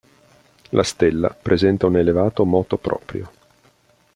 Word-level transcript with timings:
La 0.71 0.81
stella 0.81 1.29
presenta 1.29 1.85
un 1.85 1.95
elevato 1.95 2.43
moto 2.43 2.77
proprio. 2.77 3.31